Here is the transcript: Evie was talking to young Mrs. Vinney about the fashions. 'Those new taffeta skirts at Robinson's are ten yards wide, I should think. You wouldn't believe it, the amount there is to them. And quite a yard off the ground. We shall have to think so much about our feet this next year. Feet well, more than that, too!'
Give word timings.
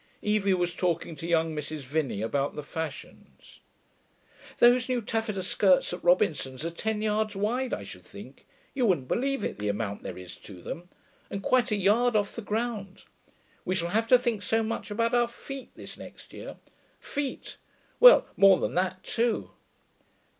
Evie 0.23 0.55
was 0.55 0.73
talking 0.73 1.15
to 1.15 1.27
young 1.27 1.55
Mrs. 1.55 1.81
Vinney 1.81 2.23
about 2.25 2.55
the 2.55 2.63
fashions. 2.63 3.59
'Those 4.57 4.89
new 4.89 4.99
taffeta 4.99 5.43
skirts 5.43 5.93
at 5.93 6.03
Robinson's 6.03 6.65
are 6.65 6.71
ten 6.71 7.03
yards 7.03 7.35
wide, 7.35 7.71
I 7.71 7.83
should 7.83 8.03
think. 8.03 8.47
You 8.73 8.87
wouldn't 8.87 9.07
believe 9.07 9.43
it, 9.43 9.59
the 9.59 9.67
amount 9.67 10.01
there 10.01 10.17
is 10.17 10.37
to 10.37 10.59
them. 10.59 10.89
And 11.29 11.43
quite 11.43 11.69
a 11.69 11.75
yard 11.75 12.15
off 12.15 12.35
the 12.35 12.41
ground. 12.41 13.03
We 13.63 13.75
shall 13.75 13.89
have 13.89 14.07
to 14.07 14.17
think 14.17 14.41
so 14.41 14.63
much 14.63 14.89
about 14.89 15.13
our 15.13 15.27
feet 15.27 15.69
this 15.75 15.95
next 15.99 16.33
year. 16.33 16.55
Feet 16.99 17.57
well, 17.99 18.25
more 18.35 18.59
than 18.59 18.73
that, 18.73 19.03
too!' 19.03 19.51